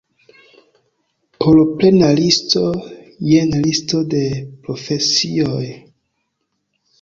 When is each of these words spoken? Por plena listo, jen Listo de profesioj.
Por 1.43 1.59
plena 1.81 2.09
listo, 2.19 2.63
jen 3.33 3.53
Listo 3.67 4.01
de 4.15 4.23
profesioj. 4.65 5.63